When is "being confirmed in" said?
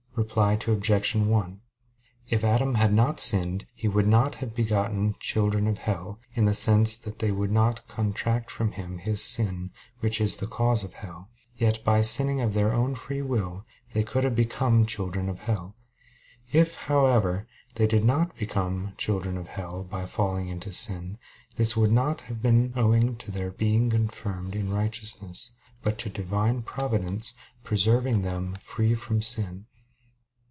23.49-24.73